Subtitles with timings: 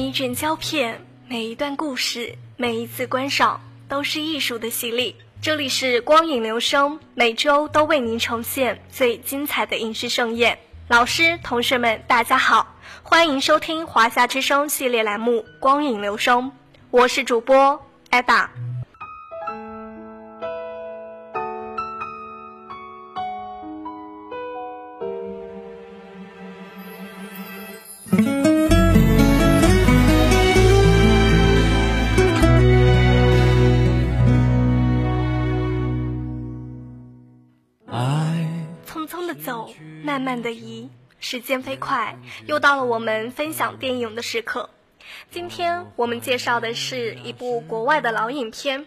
[0.00, 5.14] 一卷胶片，每一段故事，每一次观赏，都是艺术的洗礼。
[5.42, 10.58] 这里是光影留声，每周都为您呈现最精彩的影视盛宴。
[10.88, 16.44] 老师、同学们，大家好，欢迎收听华夏之声系列栏目《光影留声》，
[16.90, 17.78] 我是主播
[18.08, 18.50] 艾达。
[41.30, 44.68] 时间飞快，又到了我们分享电影的时刻。
[45.30, 48.80] 今天我们介绍的是一部国外的老影片，《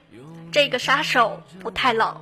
[0.52, 2.18] 这个杀手不太冷》。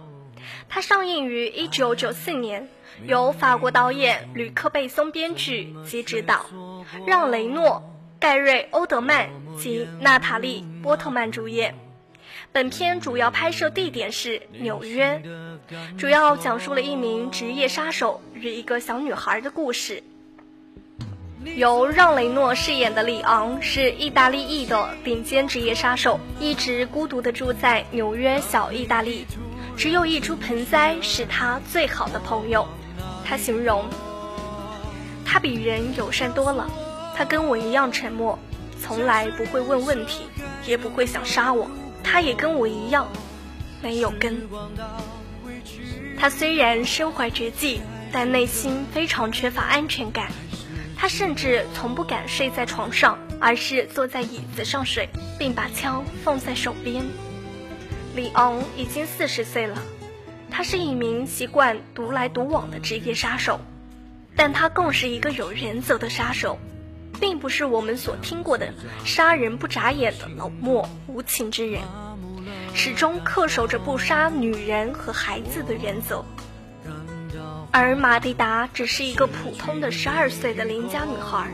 [0.70, 2.70] 它上映于1994年，
[3.08, 6.46] 由法国导演吕克·贝松编剧及执导，
[7.08, 7.82] 让·雷诺、
[8.20, 9.28] 盖瑞·欧德曼
[9.58, 11.76] 及娜塔莉·波特曼主演。
[12.54, 15.22] 本片主要拍摄地点是纽约，
[15.98, 20.04] 主要讲述了一名职业杀手与一个小女孩的故事。
[21.56, 29.26] 由让·雷诺饰演的里昂是意大利裔的顶尖职业杀手，一直孤独地住在纽约小意大利，
[29.78, 32.68] 只有一株盆栽是他最好的朋友。
[33.24, 33.86] 他形容，
[35.26, 36.70] 他比人友善多了，
[37.16, 38.38] 他跟我一样沉默，
[38.78, 40.26] 从来不会问问题，
[40.68, 41.72] 也不会想杀我。
[42.04, 43.08] 他也跟我一样，
[43.82, 44.48] 没有根。
[46.18, 47.82] 他虽然身怀绝技，
[48.12, 50.32] 但内心非常缺乏安全感。
[50.96, 55.10] 他甚至从不敢睡在床上，而是坐在椅子上睡，
[55.40, 57.04] 并把枪放在手边。
[58.16, 59.78] 里昂已经四十岁了，
[60.52, 63.60] 他是一名习惯独来独往的职业杀手，
[64.36, 66.60] 但他更是一个有原则的杀手。
[67.22, 68.74] 并不是我们所听过的
[69.06, 71.84] 杀人不眨眼的冷漠无情之人，
[72.74, 76.26] 始终恪守着不杀女人和孩子的原则。
[77.72, 81.48] 而马蒂达只是一个普通的十二岁的邻家女孩，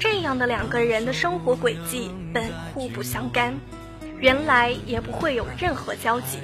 [0.00, 3.54] 这样的两个人的生活轨迹本互不相干，
[4.18, 6.38] 原来也不会有任何交集。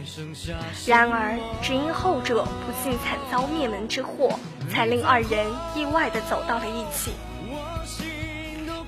[0.86, 4.38] 然而，只因后者不幸惨遭灭门之祸，
[4.70, 7.12] 才令二人意外地走到了一起。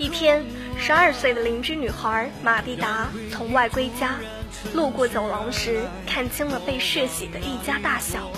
[0.04, 0.44] 一天，
[0.76, 4.16] 十二岁的邻居女孩马蒂达从外归家，
[4.74, 8.30] 路过走廊时，看清了被血洗的一家大小，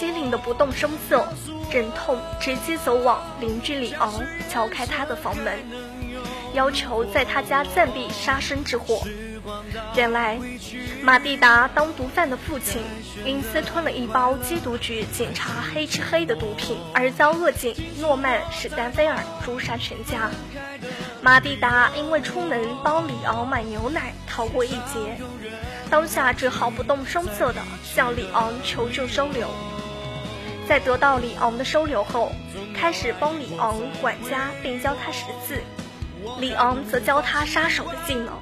[0.00, 1.28] 机灵的不动声色，
[1.70, 4.10] 忍痛直接走往邻居里昂，
[4.48, 5.58] 敲开他的房门，
[6.54, 9.02] 要求在他家暂避杀身之祸。
[9.94, 10.40] 原来，
[11.02, 12.82] 马蒂达当毒贩的父亲
[13.24, 20.30] 因私吞了一包缉毒局警察黑吃黑的毒品，而遭恶警诺曼史丹菲尔诛杀全家。
[21.22, 25.18] 马蒂达因为出门帮里昂买牛奶逃过一劫，
[25.90, 29.48] 当下只好不动声色地向里昂求救收留。
[30.68, 32.32] 在得到里昂的收留后，
[32.74, 35.60] 开始帮里昂管家并教他识字。
[36.38, 38.32] 里昂则教他杀手的技能，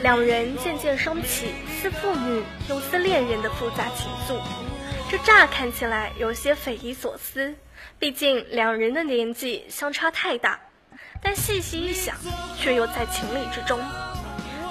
[0.00, 4.40] 两人渐渐升起似父女又似恋人的复杂情愫。
[5.10, 7.54] 这乍看起来有些匪夷所思，
[7.98, 10.60] 毕竟两人的年纪相差太大，
[11.22, 12.14] 但细细一想，
[12.58, 13.80] 却又在情理之中。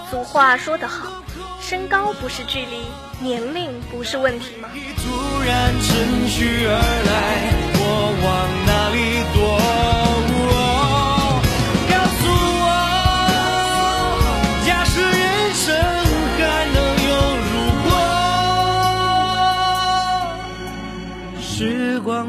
[0.10, 1.24] 俗话说得好，
[1.60, 2.78] 身高不是距离，
[3.20, 4.70] 年龄不是问题吗？
[4.74, 6.72] 突然而
[7.08, 7.82] 来，我
[8.24, 8.98] 往哪里
[9.34, 9.97] 躲？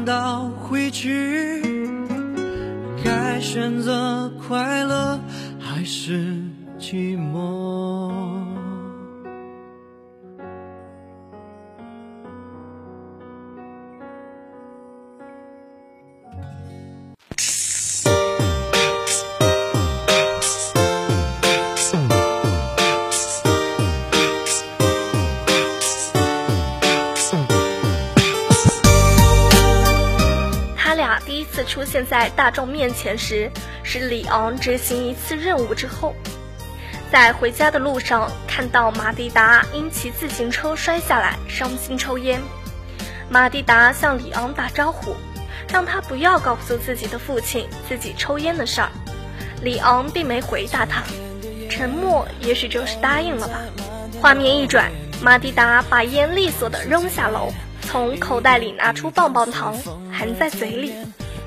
[0.03, 1.63] 倒回去，
[3.01, 5.17] 该选择快乐
[5.57, 6.35] 还是
[6.77, 8.08] 寂寞？
[31.79, 33.49] 出现在大众面前时，
[33.83, 36.13] 是里昂执行一次任务之后，
[37.09, 42.41] 在回家的路上看到马蒂达因骑自行车摔下来，伤心抽烟。
[43.29, 45.15] 马蒂达向里昂打招呼，
[45.71, 48.89] 让他不要告诉自己的父亲自己抽烟的事儿。
[49.63, 51.01] 里昂并没回答他，
[51.69, 53.61] 沉默也许就是答应了吧。
[54.19, 54.91] 画面一转，
[55.21, 57.53] 马蒂达把烟利索地扔下楼，
[57.83, 59.77] 从口袋里拿出棒棒糖，
[60.11, 60.93] 含在嘴里。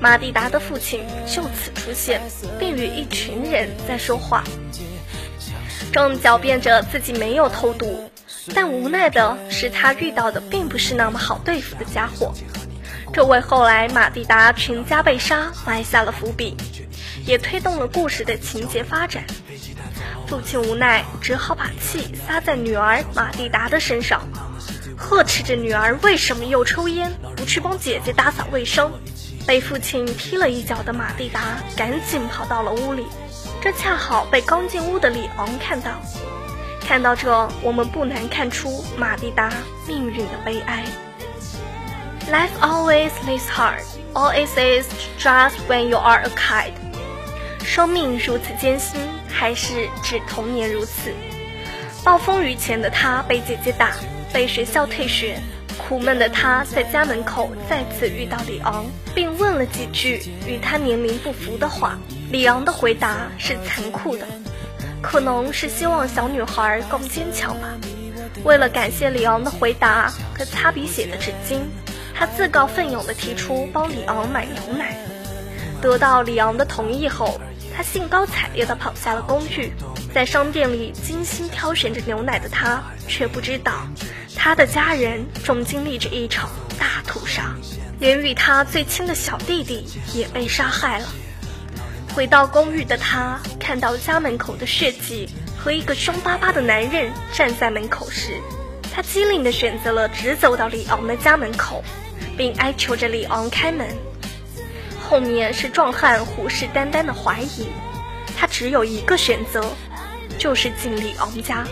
[0.03, 2.21] 马蒂达的父亲就此出现，
[2.59, 4.43] 并与一群人在说话，
[5.93, 8.11] 正狡辩着自己没有偷渡。
[8.53, 12.33] 但无奈的是，他遇到的并不是那么好对付的家伙，
[13.13, 16.57] 这为后来马蒂达全家被杀埋下了伏笔，
[17.25, 19.23] 也推动了故事的情节发展。
[20.27, 24.27] 父亲无奈，只好把气撒在女儿马蒂达的身上，
[24.97, 28.91] 呵斥着女儿为什么又抽烟，不去帮姐姐打扫卫生。
[29.45, 33.05] 被父亲踢了一脚的马蒂达赶紧跑到了屋里，
[33.61, 35.91] 这恰好被刚进屋的里昂看到。
[36.79, 39.51] 看到这，我们不难看出马蒂达
[39.87, 40.83] 命运的悲哀。
[42.31, 44.87] Life always this hard, all it is
[45.17, 46.71] just when you are a kid。
[47.65, 48.99] 生命如此艰辛，
[49.29, 51.13] 还是指童年如此？
[52.03, 53.91] 暴风雨前的他被姐姐打，
[54.33, 55.37] 被学校退学，
[55.85, 61.99] 苦闷的他在家门口再次遇到李昂，并问了几句与他年龄不符的话。
[62.31, 64.25] 李昂的回答是残酷的。
[65.01, 67.67] 可能是希望小女孩更坚强吧。
[68.45, 71.59] 为了感谢李昂的回答和擦鼻血的纸巾，
[72.15, 74.95] 他自告奋勇地提出帮李昂买牛奶。
[75.81, 77.41] 得到李昂的同意后，
[77.75, 79.71] 他兴高采烈地跑下了公寓。
[80.13, 83.87] 在商店里精心挑选着牛奶的他，却不知道
[84.35, 87.55] 他的家人正经历着一场大屠杀，
[87.99, 91.07] 连与他最亲的小弟弟也被杀害了。
[92.13, 95.27] 回到公寓的他，看到家门口的血迹
[95.57, 98.39] 和一个凶巴巴的男人站在门口时，
[98.93, 101.83] 他机灵地选择了直走到里昂的家门口，
[102.37, 103.87] 并哀求着里昂开门。
[105.13, 107.67] 后面是壮汉虎视眈眈的怀疑，
[108.35, 109.63] 他只有一个选择，
[110.39, 111.67] 就是进里昂家。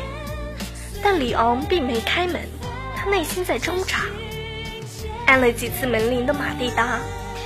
[1.02, 2.40] 但里昂并没开门，
[2.96, 4.02] 他内心在挣扎。
[5.26, 7.00] 按了几次门铃的马蒂达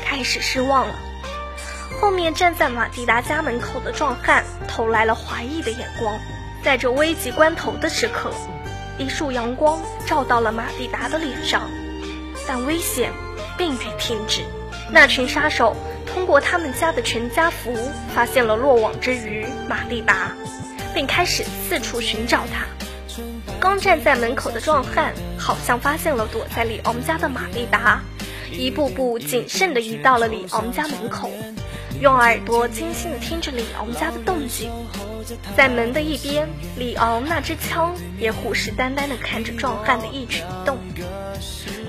[0.04, 0.96] 开始失望了。
[2.02, 6.20] 后面站在马蒂达家门口的壮汉投来了怀疑的眼光，
[6.62, 8.34] 在这危急关头的时刻，
[8.98, 11.62] 一束阳光照到了马蒂达的脸上，
[12.46, 13.14] 但危险
[13.58, 14.44] 并未停止。
[14.92, 17.74] 那群杀手通过他们家的全家福
[18.14, 20.32] 发现了落网之鱼玛丽达，
[20.94, 22.66] 并开始四处寻找他。
[23.60, 28.02] 刚站在门口的壮汉好像发现了躲在里昂家的玛丽达，
[28.52, 31.32] 一步步谨慎地移到了里昂家门口。
[32.00, 34.70] 用耳朵精心地听着里昂家的动静，
[35.56, 36.48] 在门的一边，
[36.78, 40.78] 里昂那支枪也虎视眈眈地看着壮汉的一举一动，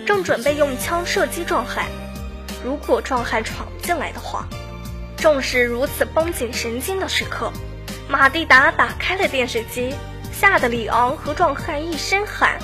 [0.07, 1.85] 正准备用枪射击壮汉。
[2.65, 4.47] 如果壮汉闯进来的话，
[5.17, 7.53] 正是如此绷紧神经的时刻，
[8.09, 9.95] 马蒂达打开了电视机，
[10.33, 12.59] 吓得里昂和壮汉一声喊，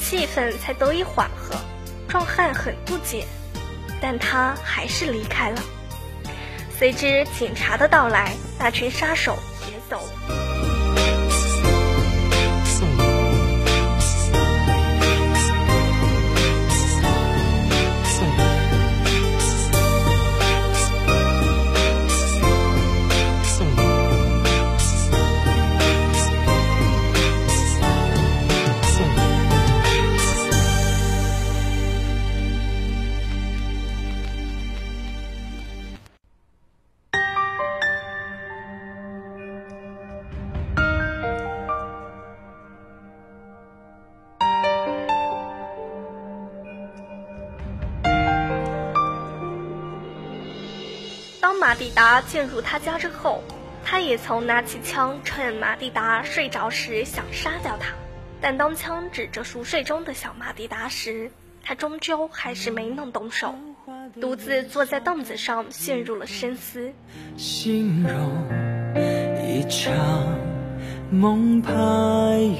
[0.00, 1.56] 气氛才得以缓和。
[2.08, 3.26] 壮汉很不解，
[4.00, 5.60] 但他还是离开了。
[6.78, 9.36] 随之警察的到来，那群杀手
[9.66, 9.96] 也走
[10.28, 10.35] 了。
[51.96, 53.42] 达进入他家之后，
[53.82, 57.94] 他也曾拿起枪，趁马蒂达睡着时想杀掉他。
[58.38, 61.30] 但当枪指着熟睡中的小马蒂达时，
[61.64, 63.54] 他终究还是没能动手，
[64.20, 66.92] 独自坐在凳子上陷入了深思。
[67.38, 68.12] 形容
[69.42, 69.94] 一场
[71.10, 71.72] 梦，怕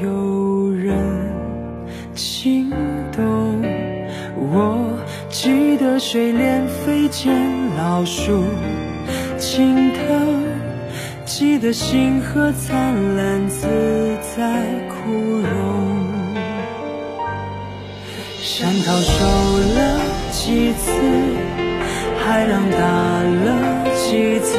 [0.01, 0.97] 有人
[2.15, 2.71] 惊
[3.13, 3.63] 动。
[4.35, 8.43] 我记得水莲飞溅老树。
[9.39, 10.45] 心疼，
[11.25, 13.67] 记得星河灿烂，自
[14.37, 15.47] 在枯荣。
[18.43, 19.25] 山涛瘦
[19.75, 20.01] 了
[20.31, 20.91] 几次，
[22.19, 24.53] 海浪打了几层。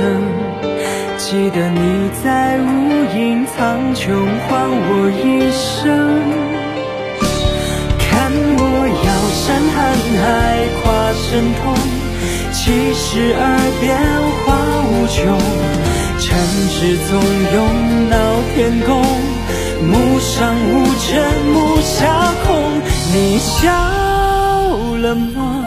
[1.17, 4.13] 记得你在无垠苍穹
[4.47, 5.85] 唤我一声，
[7.99, 8.61] 看我
[9.05, 9.77] 摇山瀚
[10.21, 10.25] 海，
[10.81, 11.23] 跨神
[11.61, 11.61] 通。
[12.53, 13.41] 七十二
[13.79, 13.85] 变
[14.43, 14.45] 化
[15.09, 15.37] 穷，
[16.19, 16.37] 尘
[16.69, 17.21] 世总
[17.53, 18.15] 拥闹
[18.53, 19.01] 天宫，
[19.87, 22.81] 目上无尘，目下空。
[23.13, 23.71] 你笑
[24.97, 25.65] 了吗？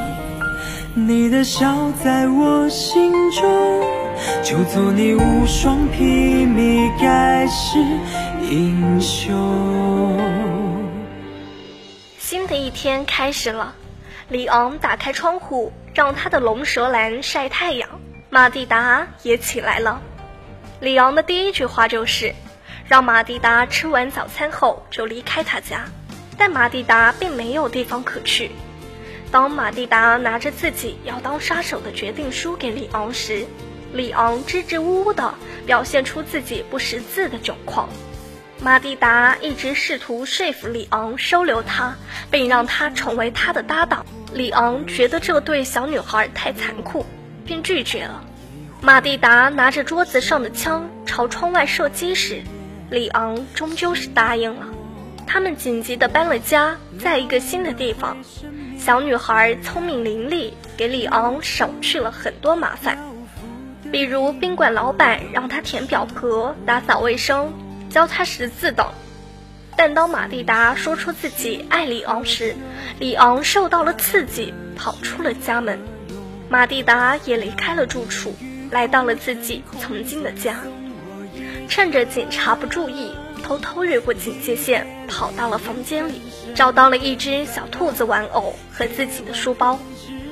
[0.94, 3.82] 你的笑在我心中，
[4.42, 6.04] 就做你无双披
[6.44, 7.78] 靡，盖世
[8.50, 10.18] 英雄。
[12.18, 13.74] 新的一天开始了，
[14.28, 17.88] 李昂打开窗户，让他的龙舌兰晒太阳。
[18.32, 20.00] 马蒂达也起来了。
[20.80, 22.32] 里昂的第一句话就是，
[22.86, 25.86] 让马蒂达吃完早餐后就离开他家。
[26.38, 28.52] 但马蒂达并没有地方可去。
[29.32, 33.44] 当马蒂达拿着自己要当杀手的决定书给里昂时，
[33.92, 35.34] 里昂支支吾吾的
[35.66, 37.88] 表现出自己不识字的窘况。
[38.60, 41.96] 马蒂达一直试图说服里昂收留他，
[42.30, 44.06] 并让他成为他的搭档。
[44.32, 47.04] 里昂觉得这对小女孩太残酷，
[47.44, 48.24] 便拒绝了。
[48.80, 52.42] 马蒂达拿着桌子上的枪朝窗外射击时，
[52.90, 54.66] 里昂终究是答应了。
[55.26, 58.16] 他们紧急地搬了家，在一个新的地方。
[58.78, 62.98] 小女孩聪明伶俐，给里昂省去了很多麻烦，
[63.92, 67.52] 比如宾馆老板让她填表格、打扫卫生、
[67.90, 68.88] 教她识字等。
[69.76, 72.56] 但当马蒂达说出自己爱里昂时，
[72.98, 75.78] 里昂受到了刺激，跑出了家门。
[76.50, 78.34] 马蒂达也离开了住处，
[78.72, 80.58] 来到了自己曾经的家，
[81.68, 83.12] 趁着警察不注意。
[83.42, 86.20] 偷偷越过警戒线，跑到了房间里，
[86.54, 89.78] 找到了一只小兔子玩偶和自己的书包。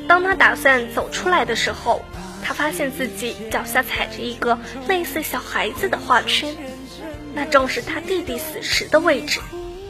[0.06, 2.04] 当他打算走出来的时候，
[2.44, 4.58] 他发现自己脚下踩着一个
[4.88, 6.54] 类似小孩子的画圈，
[7.34, 9.40] 那正是他弟弟死时的位置。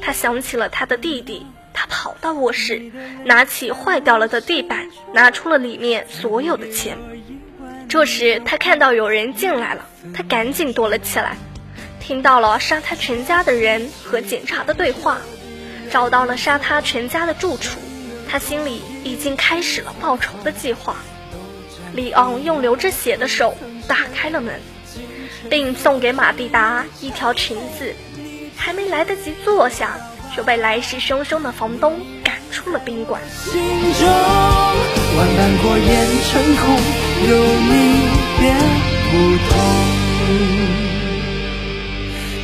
[0.00, 1.44] 他想起了他的弟弟，
[1.78, 2.90] 他跑到卧室，
[3.24, 6.98] 拿起坏掉了的地板，拿出了里面所有的钱。
[7.88, 11.36] 这时他看到有人进来了，他赶紧躲了起来。
[12.00, 15.18] 听到了杀他全家的人和警察的对话，
[15.88, 17.78] 找到了杀他全家的住处，
[18.28, 20.96] 他心里已经开始了报仇的计划。
[21.94, 23.56] 里昂用流着血的手
[23.86, 24.60] 打开了门，
[25.48, 27.94] 并送给马蒂达一条裙子，
[28.56, 29.96] 还没来得及坐下，
[30.36, 33.20] 就被来势汹汹的房东赶出了宾馆。
[33.30, 33.60] 心
[33.98, 34.08] 中
[35.16, 36.62] 万般过眼成空，
[37.28, 37.30] 有
[37.68, 37.72] 你
[38.38, 38.42] 别
[39.10, 39.10] 不
[39.48, 39.50] 同。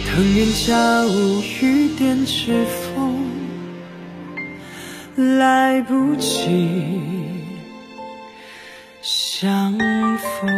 [0.06, 2.64] 腾云驾雾，雨点指
[2.94, 2.96] 缝，
[5.38, 6.30] 来不及
[9.02, 9.76] 相
[10.40, 10.48] 逢。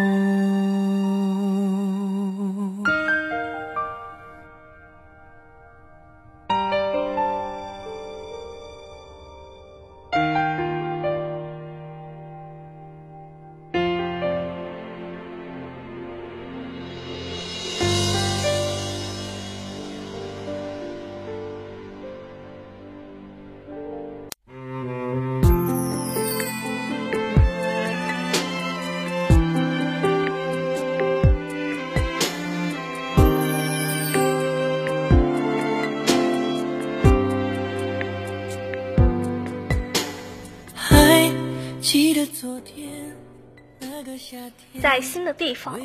[44.81, 45.81] 在新的地方，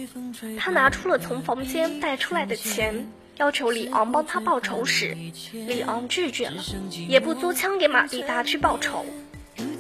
[0.59, 5.15] 他拿出了从房间带出来的钱，要求里昂帮他报仇时，
[5.51, 6.63] 里昂拒绝了，
[7.07, 9.05] 也不租枪给马蒂达去报仇，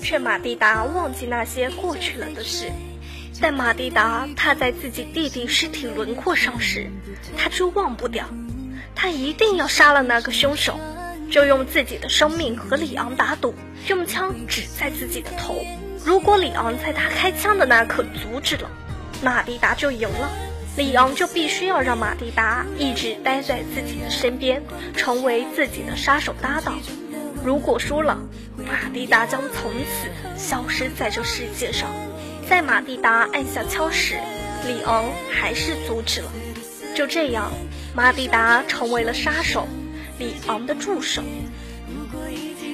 [0.01, 2.71] 劝马蒂达忘记那些过去了的事。
[3.41, 6.89] 但马蒂达踏在自己弟弟尸体轮廓上时，
[7.37, 8.29] 他却忘不掉，
[8.93, 10.79] 他一定要杀了那个凶手，
[11.31, 13.55] 就用自己的生命和里昂打赌，
[13.87, 15.55] 用枪指在自己的头。
[16.03, 18.69] 如果里昂在他开枪的那刻阻止了，
[19.21, 20.31] 马蒂达就赢了。
[20.75, 24.63] 里昂就必须要让马蒂达一直待在自己的身边，
[24.95, 26.79] 成为自己的杀手搭档。
[27.43, 28.17] 如果输了，
[28.57, 31.89] 马蒂达将从此消失在这世界上。
[32.49, 34.15] 在马蒂达按下枪时，
[34.65, 36.31] 里昂还是阻止了。
[36.95, 37.51] 就这样，
[37.93, 39.67] 马蒂达成为了杀手，
[40.17, 41.21] 里昂的助手。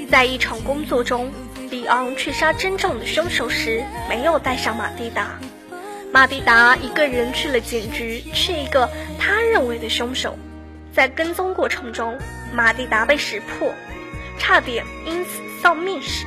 [0.10, 1.30] 在一场工作中。
[1.70, 5.38] 里昂去杀真正的凶手时，没有带上马蒂达。
[6.14, 10.38] 马蒂达一个人去了警局，去一个他认为的凶手。
[10.94, 12.18] 在跟踪过程中，
[12.54, 13.74] 马蒂达被识破，
[14.40, 16.26] 差点因此丧命时，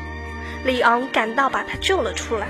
[0.64, 2.46] 里昂赶到把他救了出来。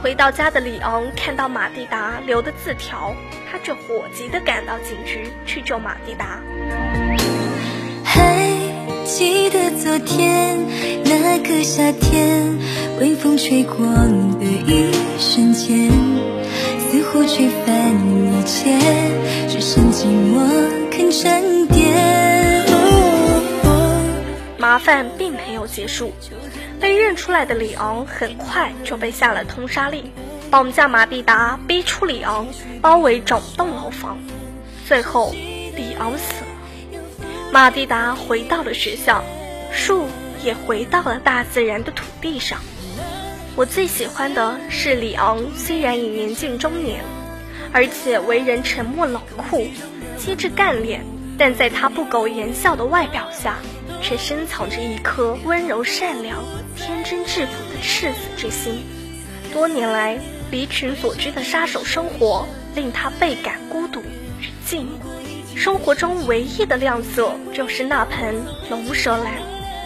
[0.00, 3.14] 回到家的里昂看到马蒂达留的字条，
[3.50, 6.38] 他却火急地赶到警局去救马蒂达。
[9.04, 10.66] 记得昨天
[11.04, 12.58] 那个夏天，
[12.98, 15.90] 微风吹过的一瞬间，
[16.78, 18.70] 似乎吹翻一切，
[19.46, 22.64] 只剩寂寞肯沉淀。
[24.56, 26.10] 麻烦并没有结束，
[26.80, 30.10] 被认出来的里昂很快就被下了通杀令，
[30.50, 32.46] 绑架马蒂达，逼出里昂，
[32.80, 34.16] 包围整栋楼房。
[34.88, 35.30] 最后，
[35.76, 36.43] 里昂死了，
[37.54, 39.22] 马蒂达回到了学校，
[39.70, 40.08] 树
[40.42, 42.58] 也回到了大自然的土地上。
[43.54, 47.04] 我最喜欢的是里昂，虽然已年近中年，
[47.72, 49.68] 而且为人沉默冷酷、
[50.18, 51.06] 机智干练，
[51.38, 53.58] 但在他不苟言笑的外表下，
[54.02, 56.44] 却深藏着一颗温柔善良、
[56.74, 58.84] 天真质朴的赤子之心。
[59.52, 60.18] 多年来
[60.50, 64.48] 离群所居的杀手生活，令他倍感孤独与。
[64.66, 64.86] 寂寞，
[65.56, 68.34] 生活中唯一的亮色就是那盆
[68.68, 69.34] 龙舌兰，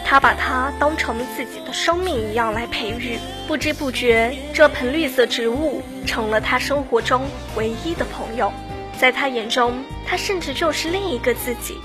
[0.05, 3.19] 他把它当成自己的生命一样来培育。
[3.47, 7.23] 不知不觉，这盆绿色植物成了他生活中
[7.57, 8.53] 唯一的朋友。
[8.99, 11.77] 在他眼中，他甚至就是另一个自己。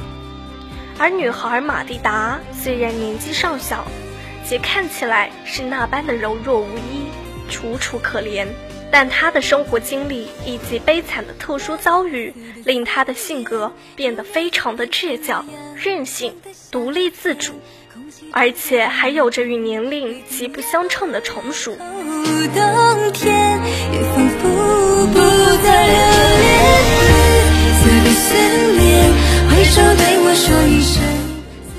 [0.98, 3.86] 而女孩玛蒂达虽然年纪尚小，
[4.46, 7.08] 且看起来是那般的柔弱无依、
[7.50, 8.48] 楚楚可怜。
[8.93, 12.31] 但他的生活经历以及悲惨的特殊遭遇，
[12.63, 16.35] 令他的性格变得非常的倔强、任性、
[16.69, 17.59] 独立自主，
[18.31, 21.75] 而且还有着与年龄极不相称的成熟。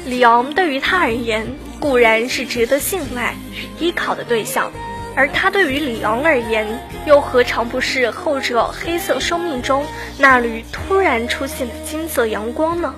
[0.05, 1.47] 里昂对于他而言
[1.79, 4.73] 固然是值得信赖与依靠的对象。
[5.17, 6.67] 而他对于李昂而言，
[7.07, 9.87] 又何尝不是后者黑色生命中
[10.19, 12.95] 那缕突然出现的金色阳光呢？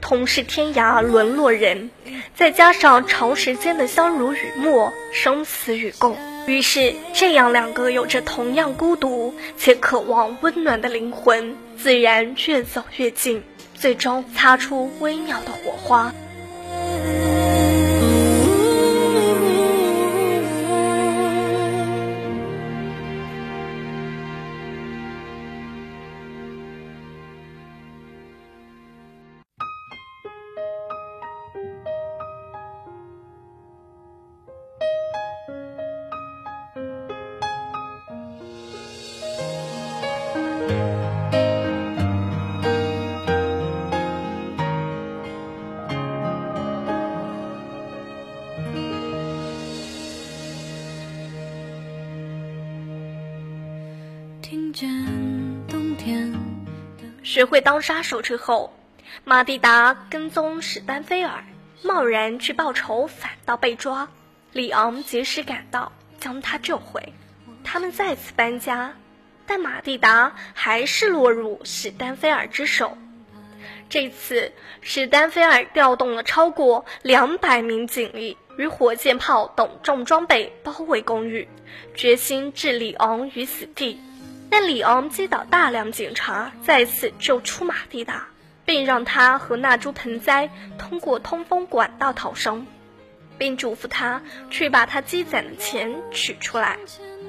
[0.00, 1.90] 同是天涯沦落人，
[2.34, 13.42] 再加上长时间的相濡以沫、生死与共，于是这样两个有着同样孤独且渴望温暖的灵魂，自然越走越近，
[13.74, 16.12] 最终擦出微妙的火花。
[57.30, 58.76] 学会当杀手之后，
[59.22, 61.44] 马蒂达跟踪史丹菲尔，
[61.80, 64.08] 贸然去报仇，反倒被抓。
[64.50, 67.12] 里昂及时赶到，将他救回。
[67.62, 68.96] 他们再次搬家，
[69.46, 72.98] 但马蒂达还是落入史丹菲尔之手。
[73.88, 81.46] 这次，史丹菲尔调动了超过两百名警力与火箭炮等重装备，包围公寓，
[81.94, 84.00] 决心置里昂于死地。
[84.50, 88.26] 但里昂击倒大量警察，再次救出马蒂达，
[88.64, 92.66] 并让他和那株盆栽通过通风管道逃生，
[93.38, 96.76] 并嘱咐他去把他积攒的钱取出来。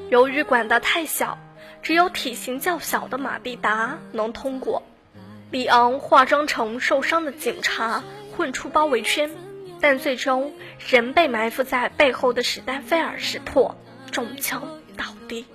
[0.10, 1.38] 由于管道太小，
[1.84, 4.84] 只有体型较小的马蒂达能通过。
[5.52, 8.04] 里昂化妆成受伤的警察，
[8.36, 9.30] 混出包围圈，
[9.80, 10.54] 但最终
[10.90, 13.76] 仍被埋伏在背后的史丹菲尔识破，
[14.12, 15.46] 中枪倒地。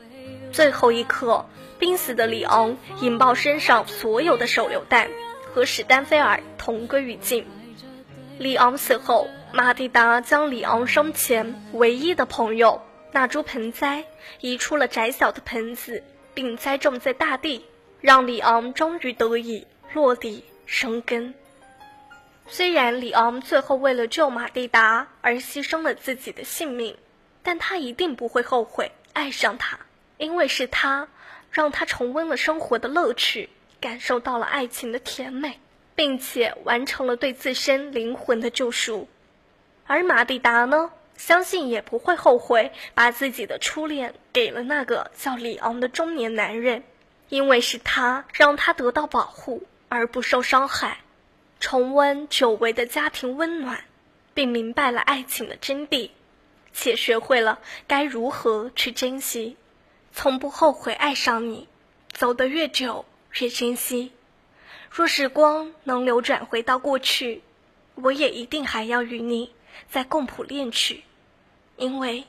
[0.57, 1.45] 最后一刻。
[1.79, 5.11] 濒死的里昂引爆身上所有的手榴弹，
[5.53, 7.47] 和史丹菲尔同归于尽。
[8.39, 12.81] 里昂死后，马蒂达将里昂生前唯一的朋友
[13.13, 14.07] 那株盆栽
[14.41, 17.67] 移出了窄小的盆子，并栽种在大地，
[18.01, 21.35] 让里昂终于得以落地生根。
[22.47, 26.97] 虽然里昂最后为了救马蒂达而牺牲了自己的性命，
[27.43, 29.81] 但他一定不会后悔爱上她，
[30.19, 31.09] 因为是他。
[31.53, 33.49] 让他重温了生活的乐趣，
[33.81, 35.59] 感受到了爱情的甜美，
[35.95, 39.09] 并且完成了对自身灵魂的救赎。
[39.87, 46.85] 而马蒂达呢，相信也不会后悔把自己的初恋给了那个叫里昂的中年男人，
[47.31, 50.99] 因为是他让他得到保护而不受伤害，
[51.59, 53.85] 重温久违的家庭温暖，
[54.35, 56.11] 并明白了爱情的真谛，
[56.75, 59.57] 且学会了该如何去珍惜。
[60.19, 61.69] 从不后悔爱上你，
[62.11, 63.05] 走得越久
[63.39, 64.13] 越珍惜。
[64.91, 67.43] 若时光能流转回到过去，
[67.97, 69.53] 我也一定还要与你
[69.91, 71.05] 再共谱恋曲，
[71.77, 72.25] 因为，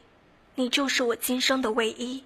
[0.55, 2.25] 你就是我今生的唯一。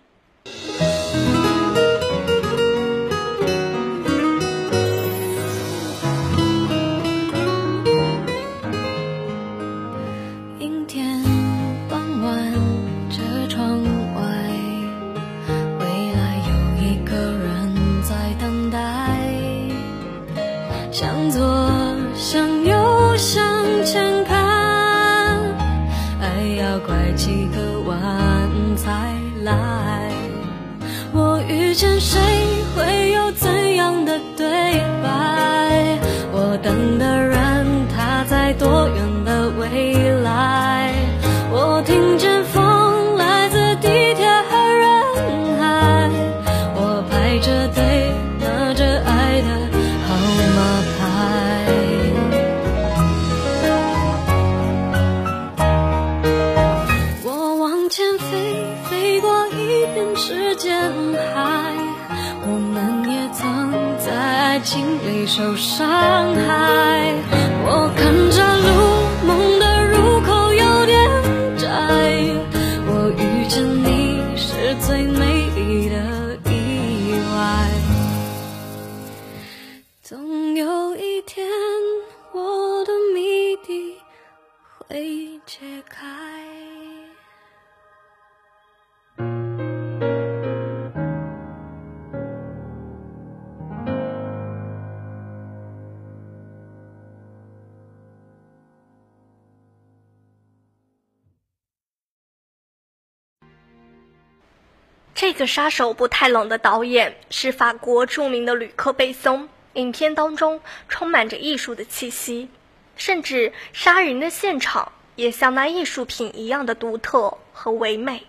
[105.22, 109.50] 这个杀手不太冷的导演是法国著名的吕克·贝松。
[109.74, 112.50] 影片当中充满着艺术的气息，
[112.96, 118.24] 甚至杀人的现场也像那艺术品一样的独特和唯美。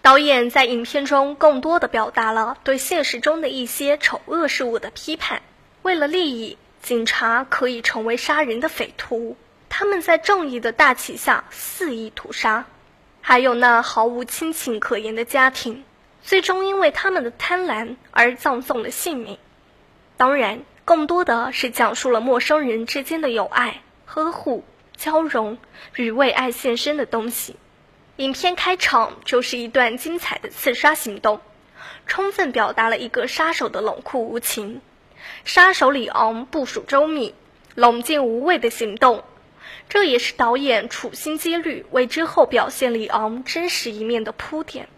[0.00, 5.42] 导演在影片中更多的表达了对现实中的一些丑恶事物的批判。
[5.82, 9.36] 为了利益，警察可以成为杀人的匪徒，
[9.68, 12.64] 他们在正义的大旗下肆意屠杀。
[13.20, 15.82] 还有那毫无亲情可言的家庭。
[16.22, 19.38] 最终因为他们的贪婪而葬送了性命。
[20.16, 24.64] 当然，更多的是讲述了陌生人之间的友爱、呵护、
[24.96, 25.58] 交融
[25.96, 27.56] 与为爱献身的东西。
[28.16, 31.40] 影片开场就是一段精彩的刺杀行动，
[32.06, 34.80] 充分表达了一个杀手的冷酷无情。
[35.44, 37.34] 杀手里昂部署周密、
[37.74, 39.24] 冷静无畏的行动，
[39.88, 44.88] 这也是导演处心积虑为之后表现里昂真实一面的铺垫。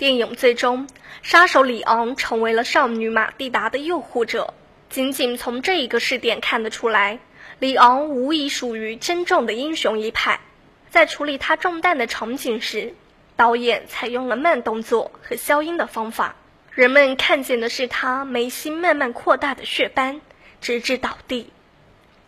[0.00, 0.88] 电影最终，
[1.20, 4.54] 杀手里昂成为了少女玛蒂达的诱惑者。
[4.88, 7.18] 仅仅从这一个试点看得出来，
[7.58, 10.40] 里昂无疑属于真正的英雄一派。
[10.88, 12.94] 在处理他中弹的场景时，
[13.36, 16.34] 导演采用了慢动作和消音的方法，
[16.70, 20.22] 人们看见的是他眉心慢慢扩大的血斑，
[20.62, 21.52] 直至倒地。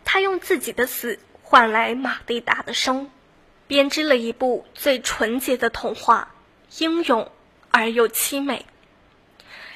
[0.05, 3.09] 他用自己的死换来玛蒂达的生，
[3.65, 6.35] 编织了一部最纯洁的童话，
[6.77, 7.31] 英勇。
[7.73, 8.67] 而又凄美。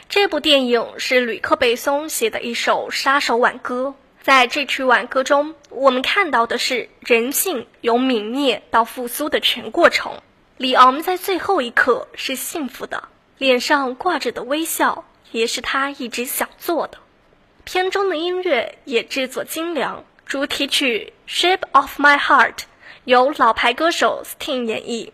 [0.08, 3.96] 这部电影是吕克·贝松写的一首杀手挽歌。
[4.22, 10.22] 在这曲挽歌中，我们看到的是人性由泯灭到复苏的全过程。
[10.58, 13.08] 里昂在最后一刻是幸福的，
[13.38, 17.00] 脸上挂着的微笑也是他一直想做的。
[17.64, 22.54] 片中的音乐也制作精良，主题曲《Shape of My Heart》
[23.06, 25.12] 由老牌歌手 Sting 演绎。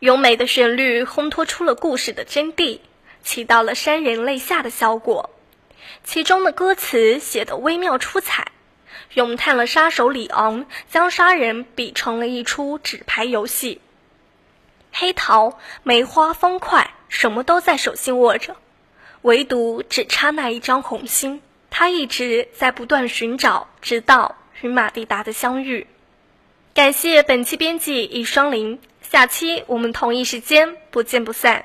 [0.00, 2.80] 优美的旋律烘托出了故事的真谛，
[3.22, 5.28] 起到了潸人泪下的效果。
[6.04, 8.50] 其中的歌词写得微妙出彩，
[9.12, 13.82] 咏叹了杀手里昂将杀人比成了一出纸牌游戏。
[14.90, 18.56] 黑桃、梅花、方块，什么都在手心握着，
[19.20, 21.42] 唯独只差那一张红心。
[21.68, 25.86] 他一直在不断寻找，直到与马蒂达的相遇。
[26.72, 28.80] 感谢本期编辑易双林。
[29.10, 31.64] 下期我们同一时间不见不散。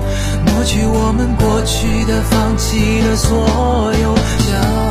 [0.53, 4.90] 抹去我们过去的、放弃了所有交。